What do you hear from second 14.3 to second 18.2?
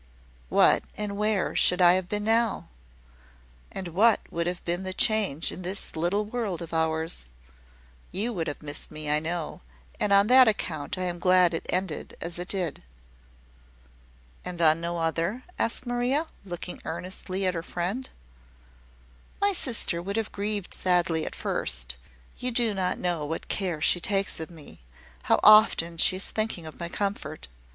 "And on no other?" asked Maria, looking earnestly at her friend.